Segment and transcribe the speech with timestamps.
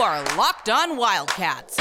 [0.00, 1.76] are Locked On Wildcats,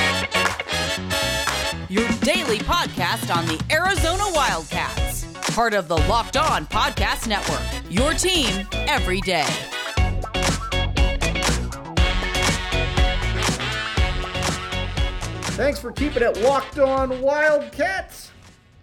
[1.88, 7.62] your daily podcast on the Arizona Wildcats, part of the Locked On Podcast Network.
[7.92, 9.46] Your team every day.
[15.54, 18.31] Thanks for keeping it locked on Wildcats.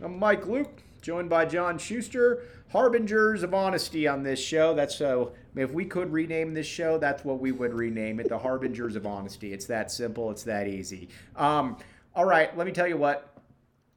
[0.00, 2.42] I'm Mike Luke, joined by John Schuster,
[2.72, 4.74] harbingers of honesty on this show.
[4.74, 5.32] That's so.
[5.54, 9.06] if we could rename this show, that's what we would rename it: the harbingers of
[9.06, 9.52] honesty.
[9.52, 10.30] It's that simple.
[10.30, 11.10] It's that easy.
[11.36, 11.76] Um,
[12.16, 13.30] all right, let me tell you what.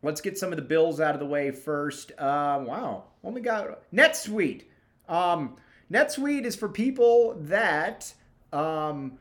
[0.03, 2.11] Let's get some of the bills out of the way first.
[2.11, 4.63] Uh, wow, only got NetSuite.
[5.09, 5.55] Um,
[5.91, 8.13] NetSuite is for people that.
[8.51, 9.17] Um,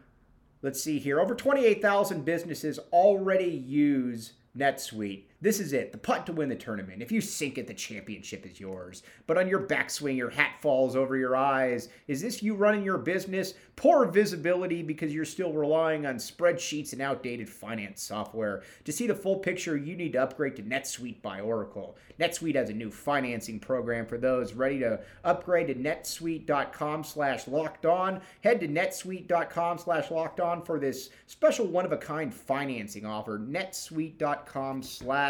[0.60, 1.20] let's see here.
[1.20, 5.24] Over 28,000 businesses already use NetSuite.
[5.40, 7.02] This is it, the putt to win the tournament.
[7.02, 9.02] If you sink it, the championship is yours.
[9.26, 11.90] But on your backswing, your hat falls over your eyes.
[12.08, 13.52] Is this you running your business?
[13.76, 18.62] Poor visibility because you're still relying on spreadsheets and outdated finance software.
[18.84, 21.98] To see the full picture, you need to upgrade to NetSuite by Oracle.
[22.18, 27.84] NetSuite has a new financing program for those ready to upgrade to netsuite.com slash locked
[27.84, 28.22] on.
[28.42, 33.38] Head to netsuite.com slash locked on for this special one-of-a-kind financing offer.
[33.38, 35.25] netsuite.com slash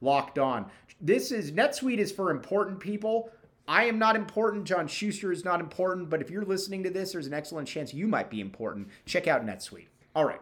[0.00, 0.66] locked on.
[1.00, 3.30] This is NetSuite is for important people.
[3.66, 4.64] I am not important.
[4.64, 6.10] John Schuster is not important.
[6.10, 8.88] But if you're listening to this, there's an excellent chance you might be important.
[9.06, 9.86] Check out NetSuite.
[10.14, 10.40] All right.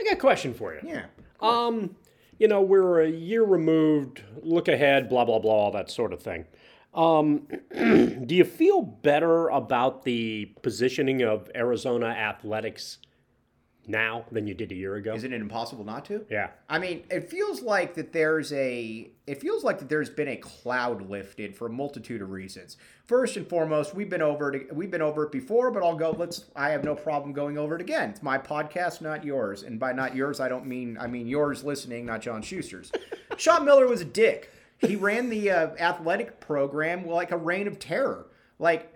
[0.00, 0.80] I got a question for you.
[0.82, 1.04] Yeah.
[1.40, 1.96] Um,
[2.38, 6.22] you know, we're a year removed, look ahead, blah, blah, blah, all that sort of
[6.22, 6.46] thing.
[6.94, 12.98] Um, do you feel better about the positioning of Arizona athletics
[13.86, 15.14] now than you did a year ago?
[15.14, 16.24] Isn't it impossible not to?
[16.30, 16.50] Yeah.
[16.68, 20.36] I mean, it feels like that there's a it feels like that there's been a
[20.36, 22.76] cloud lifted for a multitude of reasons.
[23.04, 26.10] First and foremost, we've been over it we've been over it before, but I'll go
[26.12, 28.10] let's I have no problem going over it again.
[28.10, 29.62] It's my podcast, not yours.
[29.62, 32.92] And by not yours, I don't mean I mean yours listening, not John Schuster's.
[33.36, 34.50] Sean Miller was a dick.
[34.78, 38.26] He ran the uh, athletic program like a reign of terror.
[38.58, 38.91] Like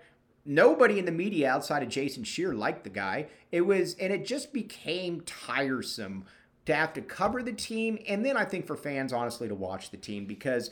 [0.47, 3.27] nobody in the media outside of Jason Scheer liked the guy.
[3.51, 6.25] It was, and it just became tiresome
[6.65, 9.91] to have to cover the team, and then I think for fans, honestly, to watch
[9.91, 10.69] the team because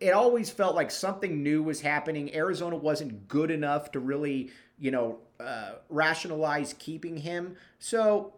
[0.00, 2.34] it always felt like something new was happening.
[2.34, 7.56] Arizona wasn't good enough to really, you know, uh, rationalize keeping him.
[7.78, 8.34] So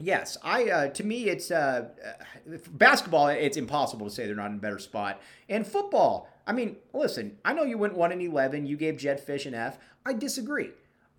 [0.00, 0.70] Yes, I.
[0.70, 3.28] Uh, to me, it's uh, uh, basketball.
[3.28, 5.20] It's impossible to say they're not in a better spot.
[5.48, 6.28] And football.
[6.48, 7.36] I mean, listen.
[7.44, 8.66] I know you went one and eleven.
[8.66, 9.78] You gave Jedd Fisch an F.
[10.06, 10.70] I disagree.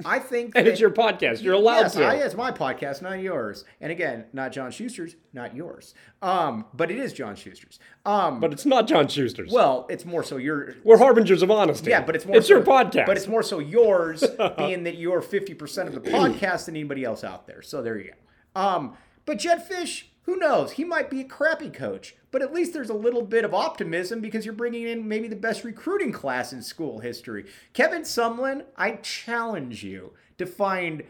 [0.03, 1.43] I think and that, it's your podcast.
[1.43, 2.03] You're allowed yes, to.
[2.03, 3.63] I, it's my podcast, not yours.
[3.79, 5.93] And again, not John Schuster's, not yours.
[6.23, 7.79] Um, but it is John Schuster's.
[8.05, 9.51] Um, but it's not John Schuster's.
[9.51, 10.75] well, it's more so your.
[10.83, 11.91] We're harbingers of honesty.
[11.91, 12.37] Yeah, but it's more.
[12.37, 13.05] It's so, your podcast.
[13.05, 14.23] But it's more so yours,
[14.57, 17.61] being that you're fifty percent of the podcast than anybody else out there.
[17.61, 18.11] So there you
[18.55, 18.59] go.
[18.59, 20.73] Um, but Jedd Fisch, who knows?
[20.73, 24.19] He might be a crappy coach, but at least there's a little bit of optimism
[24.21, 27.45] because you're bringing in maybe the best recruiting class in school history.
[27.73, 31.03] Kevin Sumlin, I challenge you to find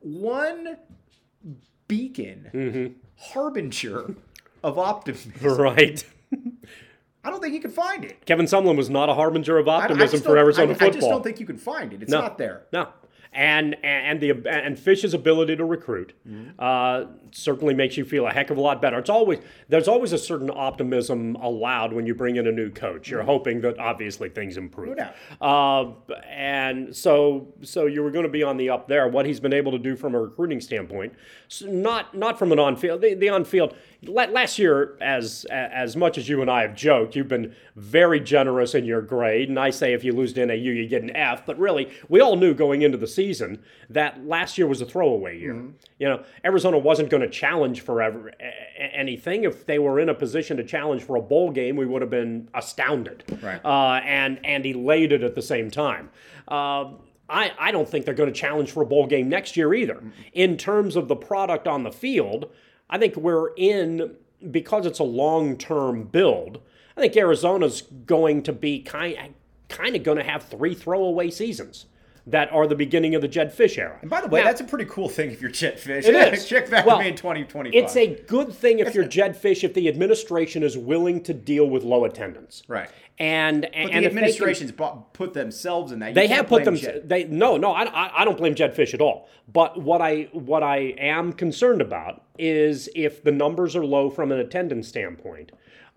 [0.00, 0.76] one
[1.88, 2.92] beacon, Mm-hmm.
[3.32, 4.14] harbinger
[4.62, 5.32] of optimism.
[5.58, 6.04] right.
[7.26, 8.26] I don't think you can find it.
[8.26, 10.88] Kevin Sumlin was not a harbinger of optimism for Arizona I, football.
[10.88, 12.02] I just don't think you can find it.
[12.02, 12.20] It's No.
[12.20, 12.62] not there.
[12.72, 12.88] No.
[13.34, 16.50] And and the and Fisch's ability to recruit Mm-hmm.
[16.58, 18.96] uh, certainly makes you feel a heck of a lot better.
[18.98, 23.10] It's always there's always a certain optimism allowed when you bring in a new coach.
[23.10, 24.96] You're hoping that obviously things improve.
[24.98, 25.44] Mm-hmm.
[25.44, 29.08] No Uh, and so so you were going to be on the up there.
[29.08, 31.12] What he's been able to do from a recruiting standpoint,
[31.48, 33.00] so not not from an on field.
[33.00, 33.74] The, the on field
[34.08, 38.74] last year, as as much as you and I have joked, you've been very generous
[38.74, 39.48] in your grade.
[39.48, 41.44] And I say if you lose to NAU, you get an F.
[41.46, 45.38] But really, we all knew going into the season that last year was a throwaway
[45.38, 45.54] year.
[45.98, 48.32] You know, Arizona wasn't going to challenge a-
[48.80, 49.44] anything.
[49.44, 52.10] If they were in a position to challenge for a bowl game, we would have
[52.10, 53.60] been astounded Right.
[53.64, 56.10] uh, and and elated at the same time.
[56.48, 56.92] Uh,
[57.26, 60.02] I, I don't think they're going to challenge for a bowl game next year either.
[60.34, 62.50] In terms of the product on the field,
[62.88, 64.16] I think we're in
[64.50, 66.60] because it's a long term build.
[66.96, 69.34] I think Arizona's going to be kind
[69.68, 71.86] kind of going to have three throwaway seasons
[72.26, 73.98] that are the beginning of the Jedd Fisch era.
[74.00, 76.04] And by the way, Now- that's a pretty cool thing if you're Jedd Fisch.
[76.06, 76.44] It is.
[76.48, 77.74] Check back Well, me in 2025.
[77.82, 81.68] It's a good thing if you're Jedd Fisch if the administration is willing to deal
[81.68, 82.62] with low attendance.
[82.66, 82.88] Right.
[83.18, 86.08] And But and the if they can- administration's put themselves in that.
[86.08, 86.76] You they have put them.
[86.76, 87.08] Jet.
[87.08, 87.72] They no, no.
[87.72, 89.28] I, I, don't blame Jedd Fisch at all.
[89.52, 94.32] But what I what I am concerned about is if the numbers are low from
[94.32, 95.52] an attendance standpoint.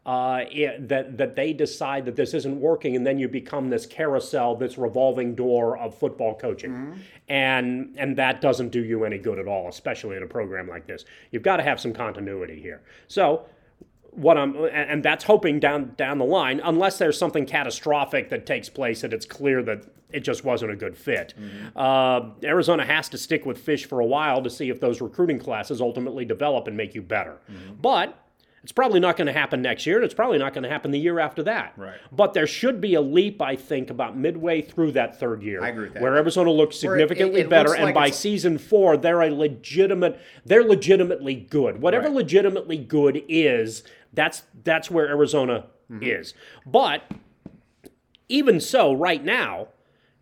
[0.08, 3.86] Uh, it, that that they decide that this isn't working, and then you become this
[3.86, 9.38] carousel, this revolving door of football coaching, and and that doesn't do you any good
[9.38, 11.04] at all, especially in a program like this.
[11.32, 12.82] You've got to have some continuity here.
[13.10, 13.48] So
[14.12, 18.70] what I'm and that's hoping down down the line, unless there's something catastrophic that takes
[18.70, 19.84] place that it's clear that
[20.14, 21.34] it just wasn't a good fit.
[21.76, 25.38] Uh, Arizona has to stick with Fisch for a while to see if those recruiting
[25.38, 27.40] classes ultimately develop and make you better.
[27.82, 28.18] But
[28.68, 30.92] it's probably not going to happen next year, and it's probably not going to happen
[30.92, 31.72] the year after that.
[31.78, 31.96] Right.
[32.12, 35.70] But there should be a leap, I think, about midway through that third year, I
[35.70, 36.04] agree with that.
[36.04, 39.22] where Arizona looks Where it- it- significantly better, looks and by it's- season four, they're
[39.22, 40.20] a legitimate.
[40.46, 41.82] They're legitimately good.
[41.82, 42.16] Whatever Right.
[42.16, 43.84] legitimately good is,
[44.14, 46.04] that's that's where Arizona Mm-hmm.
[46.04, 46.34] is.
[46.66, 47.04] But
[48.28, 49.70] even so, right now,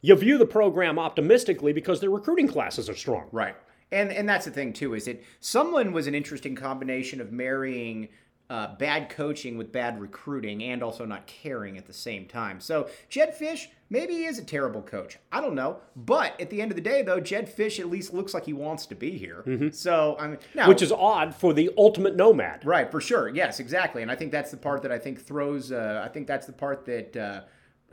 [0.02, 3.28] you view the program optimistically because their recruiting classes are strong.
[3.32, 3.56] Right.
[3.92, 8.10] And and that's the thing too is that Sumlin was an interesting combination of marrying
[8.50, 12.60] uh, bad coaching with bad recruiting and also not caring at the same time.
[12.60, 15.18] So Jedd Fisch maybe he is a terrible coach.
[15.32, 18.14] I don't know, but at the end of the day though, Jedd Fisch at least
[18.14, 19.70] looks like he wants to be here.
[19.72, 20.70] So I mean, now, Mm-hmm.
[20.70, 22.66] Which is odd for the ultimate nomad.
[22.66, 23.30] Right, for sure.
[23.30, 24.02] Yes, exactly.
[24.02, 25.72] And I think that's the part that I think throws.
[25.72, 27.42] Uh, I think that's the part that uh,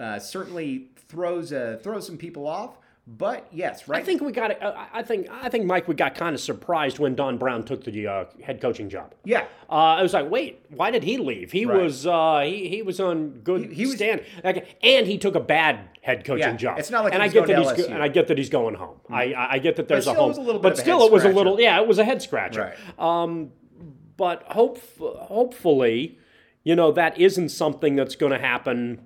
[0.02, 2.78] uh, certainly throws uh, throws some people off.
[3.04, 4.00] But yes, right.
[4.00, 4.62] I think we got.
[4.62, 5.26] Uh, I think.
[5.28, 5.88] I think Mike.
[5.88, 9.12] We got kind of surprised when Don Brown took the uh, head coaching job.
[9.24, 9.40] Yeah.
[9.68, 11.50] Uh, I was like, wait, why did he leave?
[11.50, 11.82] He Right.
[11.82, 15.40] was uh, he, he was on good He- he was- stand, and he took a
[15.40, 16.78] bad head coaching Yeah, job.
[16.78, 18.50] it's not like and I get going that to he's and I get that he's
[18.50, 18.98] going home.
[19.10, 21.60] I I I get that there's a home, a but still it was a little
[21.60, 22.74] yeah, it was a head scratcher.
[23.00, 23.50] Um,
[24.16, 26.18] but hope hopefully,
[26.62, 29.00] you know that isn't something that's going to happen.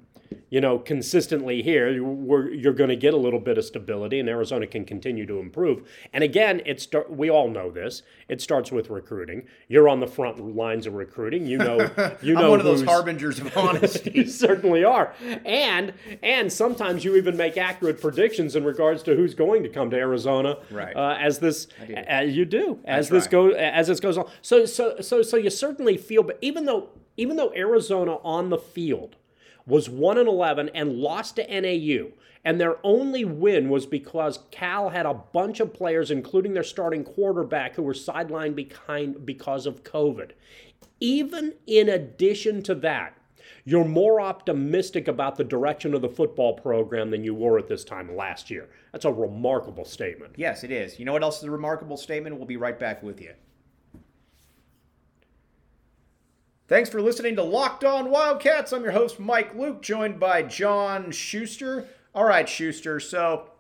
[0.49, 4.67] You know, consistently here, you're going to get a little bit of stability, and Arizona
[4.67, 5.89] can continue to improve.
[6.13, 7.11] And again, it start.
[7.11, 8.03] We all know this.
[8.29, 9.47] It starts with recruiting.
[9.69, 11.47] You're on the front lines of recruiting.
[11.47, 11.91] You know,
[12.23, 14.11] you know I'm one of those harbingers of honesty.
[14.15, 15.15] you certainly are,
[15.45, 15.93] and
[16.23, 19.97] and sometimes you even make accurate predictions in regards to who's going to come to
[19.97, 20.59] Arizona.
[20.71, 20.95] Right.
[20.95, 21.67] Uh, as this,
[22.07, 24.31] as you do, as this goes, as this goes on.
[24.43, 28.59] So so so so you certainly feel, but even though even though Arizona on the
[28.59, 29.17] field
[29.67, 32.13] was one and eleven and lost to NAU.
[32.45, 37.03] And their only win was because Cal had a bunch of players, including their starting
[37.03, 40.31] quarterback, who were sidelined behind because of COVID.
[41.01, 43.19] Even in addition to that,
[43.65, 47.83] you're more optimistic about the direction of the football program than you were at this
[47.85, 48.69] time last year.
[48.93, 50.35] That's a remarkable statement.
[50.37, 51.01] yes, it is.
[51.01, 52.37] You know what else is a remarkable statement?
[52.37, 53.33] We'll be right back with you.
[56.69, 58.73] Thanks for listening to Locked On Wildcats.
[58.73, 61.87] I'm your host, Mike Luke, joined by John Schuster.
[62.13, 62.99] All right, Schuster.
[62.99, 63.51] So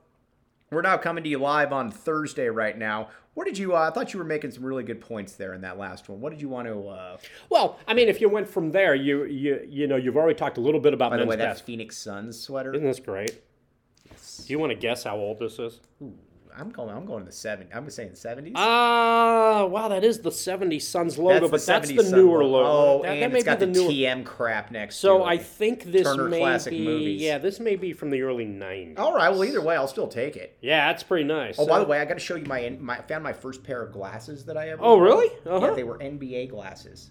[0.72, 3.08] we're now coming to you live on Thursday right now.
[3.34, 3.76] What did you?
[3.76, 6.20] Uh, I thought you were making some really good points there in that last one.
[6.20, 6.88] What did you want to?
[6.88, 7.16] Uh,
[7.48, 10.56] Well, I mean, if you went from there, you you you know, you've already talked
[10.58, 11.60] a little bit about by the way, that.
[11.60, 12.74] Phoenix Suns sweater.
[12.74, 13.40] Isn't this great?
[14.10, 14.44] Yes.
[14.46, 15.80] Do you want to guess how old this is?
[16.58, 16.96] I'm going.
[16.96, 17.68] I'm going to the seven.
[17.74, 18.54] I'm saying the seventies.
[18.56, 22.46] Ah, wow, that is the 70 Suns logo, but that's the newer logo.
[22.46, 22.68] logo.
[22.68, 23.90] Oh, that, and that may it's got the, the newer.
[23.90, 25.26] TM crap next So to it.
[25.28, 27.22] I think this Turner may Classic be Movies.
[27.22, 28.98] yeah, this may be from the early 90s.
[28.98, 29.28] All right.
[29.30, 30.56] Well, either way, I'll still take it.
[30.60, 31.56] Yeah, that's pretty nice.
[31.58, 32.98] Oh, by the way, I got to show you my, my.
[32.98, 34.82] I found my first pair of glasses that I ever.
[34.82, 35.30] Oh, really?
[35.44, 35.74] Yeah, Uh-huh.
[35.74, 37.10] they were NBA glasses.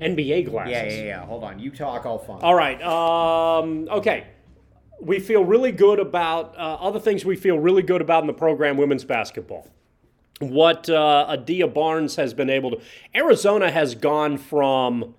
[0.00, 0.72] NBA glasses.
[0.72, 1.24] Yeah, yeah, yeah.
[1.26, 1.58] Hold on.
[1.58, 2.04] You talk.
[2.06, 2.42] I'll find.
[2.42, 2.80] All right.
[2.82, 4.26] Um, okay.
[5.00, 7.24] We feel really good about uh, other things.
[7.24, 9.68] We feel really good about in the program women's basketball.
[10.40, 12.80] What uh, Adia Barnes has been able to.
[13.14, 15.14] Arizona has gone from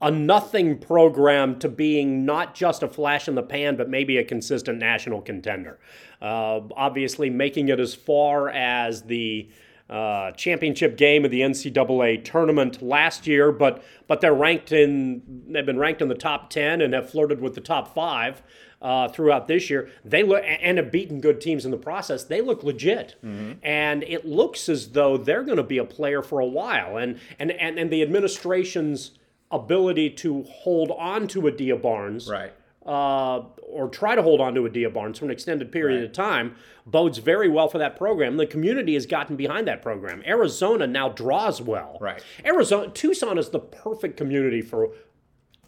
[0.00, 4.24] a nothing program to being not just a flash in the pan, but maybe a
[4.24, 5.78] consistent national contender.
[6.20, 9.48] Uh, obviously, making it as far as the
[9.92, 15.66] uh, championship game of the NCAA tournament last year, but but they're ranked in they've
[15.66, 18.42] been ranked in the top ten and have flirted with the top five.
[18.80, 22.24] Uh, throughout this year, they look and have beaten good teams in the process.
[22.24, 23.14] They look legit,
[23.62, 26.96] and it looks as though they're going to be a player for a while.
[26.96, 29.12] And and and, and the administration's
[29.52, 32.52] ability to hold on to Adia Barnes, Right.
[32.86, 36.12] Uh, or try to hold on to a Adia Barnes for an extended period of
[36.12, 38.36] time, bodes very well for that program.
[38.36, 40.22] The community has gotten behind that program.
[40.26, 41.98] Arizona now draws well.
[42.00, 42.22] Right.
[42.44, 44.92] Arizona, Tucson is the perfect community for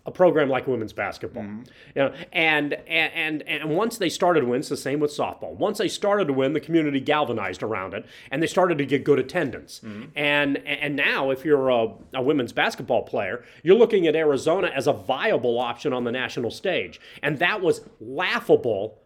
[0.06, 1.44] a program like women's basketball.
[1.44, 1.62] Mm-hmm.
[1.94, 5.52] You know, and, and and once they started to win, it's the same with softball.
[5.56, 9.04] Once they started to win, the community galvanized around it, and they started to get
[9.04, 9.80] good attendance.
[9.84, 10.10] Mm-hmm.
[10.14, 14.86] And and now, if you're a, a women's basketball player, you're looking at Arizona as
[14.86, 18.98] a viable option on the national stage, and that was laughable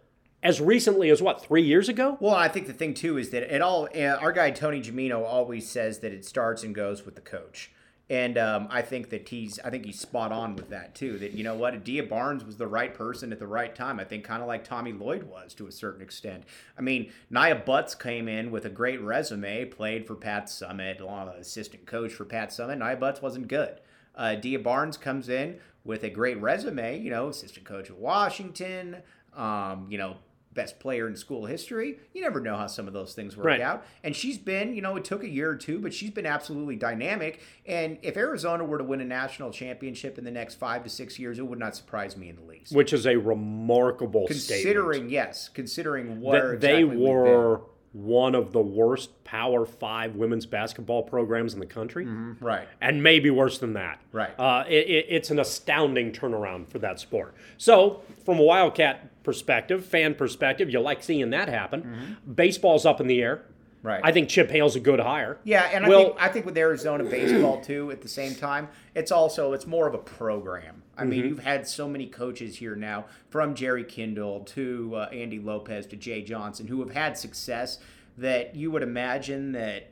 [0.43, 2.17] as recently as what three years ago.
[2.21, 3.89] Well, I think the thing too is that it all.
[3.95, 7.71] Uh, our guy Tony Jamino always says that it starts and goes with the coach.
[8.11, 11.19] And um, I think that he's, I think he's spot on with that too.
[11.19, 14.01] That you know what, Adia Barnes was the right person at the right time.
[14.01, 16.45] I think kind of like Tommy Lloyd was to a certain extent.
[16.79, 21.27] I mean, Niya Butts came in with a great resume, played for Pat Summitt, along
[21.27, 22.79] with assistant coach for Pat Summitt.
[22.79, 23.81] Niya Butts wasn't good.
[24.15, 28.97] Uh, Dia Barnes comes in with a great resume, you know, assistant coach at Washington,
[29.37, 30.17] um, you know,
[30.59, 31.99] best player in school history.
[32.13, 33.61] You never know how some of those things work Right.
[33.61, 33.85] out.
[34.03, 36.75] And she's been, you know, it took a year or two, but she's been absolutely
[36.75, 37.41] dynamic.
[37.65, 41.17] And if Arizona were to win a national championship in the next five to six
[41.17, 42.75] years, it would not surprise me in the least.
[42.75, 44.49] which is a remarkable statement.
[44.49, 47.01] Considering, yes, considering what they exactly been.
[47.01, 47.61] were
[47.93, 52.07] one of the worst Power Five women's basketball programs in the country,
[52.41, 52.69] right.
[52.81, 54.01] and maybe worse than that.
[54.13, 54.39] Right.
[54.39, 57.35] Uh, it, it, it's an astounding turnaround for that sport.
[57.57, 62.17] So, from a Wildcat perspective, fan perspective, you like seeing that happen.
[62.35, 63.37] Baseball's up in the air.
[63.37, 63.53] Mm-hmm.
[63.87, 64.01] Right.
[64.03, 65.39] I think Chip Hale's a good hire.
[65.45, 68.69] Yeah, and I Well- think I think with Arizona baseball too, at the same time,
[68.95, 70.83] it's also it's more of a program.
[70.97, 71.29] I mean, Mm-hmm.
[71.29, 75.97] you've had so many coaches here now, from Jerry Kindall to uh, Andy Lopez to
[75.97, 77.79] Jay Johnson, who have had success
[78.17, 79.91] that you would imagine that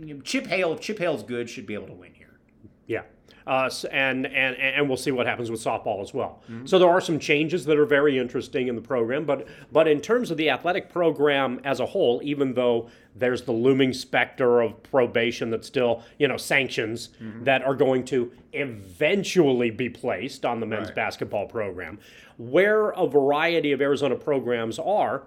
[0.00, 2.13] you know, Chip Hale, if Chip Hale's good, should be able to win.
[2.86, 3.02] Yeah.
[3.46, 6.42] Uh, and, and and we'll see what happens with softball as well.
[6.50, 6.64] Mm-hmm.
[6.64, 10.00] So there are some changes that are very interesting in the program, but but in
[10.00, 14.82] terms of the athletic program as a whole, even though there's the looming specter of
[14.82, 17.44] probation that still you know sanctions Mm-hmm.
[17.44, 20.96] that are going to eventually be placed on the men's Right.
[20.96, 21.98] basketball program,
[22.38, 25.24] where a variety of Arizona programs are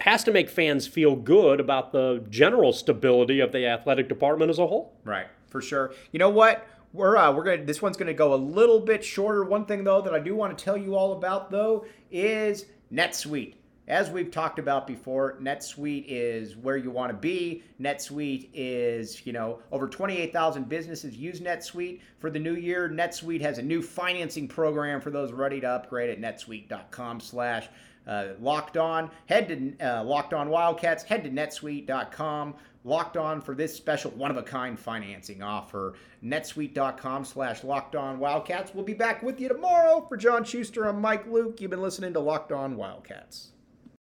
[0.00, 4.58] has to make fans feel good about the general stability of the athletic department as
[4.58, 4.94] a whole.
[5.04, 5.92] Right, for sure.
[6.12, 6.66] You know what?
[6.92, 7.64] We're uh, we're gonna.
[7.64, 9.44] This one's gonna go a little bit shorter.
[9.44, 13.54] One thing though that I do want to tell you all about though is NetSuite.
[13.88, 17.62] As we've talked about before, NetSuite is where you want to be.
[17.80, 22.90] NetSuite is, you know, over 28,000 businesses use NetSuite for the new year.
[22.90, 27.68] NetSuite has a new financing program for those ready to upgrade at netsuite.com slash
[28.06, 29.10] uh, locked on.
[29.24, 31.02] Head to uh, Locked On Wildcats.
[31.02, 32.56] Head to netsuite.com.
[32.84, 35.94] Locked on for this special one of a kind financing offer.
[36.22, 38.74] netsuite.com slash locked on Wildcats.
[38.74, 40.04] We'll be back with you tomorrow.
[40.10, 41.62] For John Schuster, I'm Mike Luke.
[41.62, 43.52] You've been listening to Locked On Wildcats.